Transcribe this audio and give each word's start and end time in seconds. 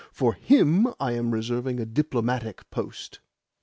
For 0.11 0.33
HIM 0.33 0.87
I 0.99 1.11
am 1.11 1.29
reserving 1.29 1.79
a 1.79 1.85
diplomatic 1.85 2.67
post. 2.71 3.19